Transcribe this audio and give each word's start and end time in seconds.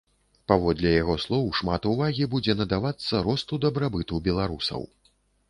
Паводле 0.51 0.93
яго 1.01 1.17
слоў, 1.25 1.45
шмат 1.59 1.85
увагі 1.91 2.23
будзе 2.33 2.57
надавацца 2.63 3.23
росту 3.29 3.61
дабрабыту 3.67 4.23
беларусаў. 4.31 4.81